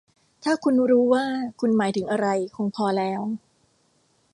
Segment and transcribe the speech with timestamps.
[0.43, 1.25] ถ้าคุณรู้ว่า
[1.59, 3.21] คุณหมายถึงอะไร คงพอแล้ว